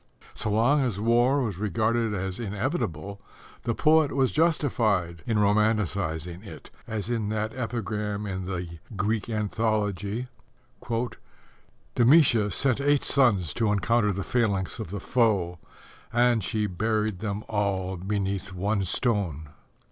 So 0.33 0.49
long 0.49 0.81
as 0.81 0.99
war 0.99 1.43
was 1.43 1.59
regarded 1.59 2.11
as 2.15 2.39
inevitable, 2.39 3.21
the 3.65 3.75
poet 3.75 4.11
was 4.11 4.31
justified 4.31 5.21
in 5.27 5.37
romanticizing 5.37 6.43
it, 6.43 6.71
as 6.87 7.11
in 7.11 7.29
that 7.29 7.55
epigram 7.55 8.25
in 8.25 8.45
the 8.45 8.79
Greek 8.95 9.29
Anthology: 9.29 10.25
Demætia 11.95 12.51
sent 12.51 12.81
eight 12.81 13.05
sons 13.05 13.53
to 13.53 13.71
encounter 13.71 14.11
the 14.11 14.23
phalanx 14.23 14.79
of 14.79 14.89
the 14.89 14.99
foe, 14.99 15.59
and 16.11 16.43
she 16.43 16.65
buried 16.65 17.19
them 17.19 17.43
all 17.47 17.95
beneath 17.95 18.53
one 18.53 18.83
stone. 18.83 19.49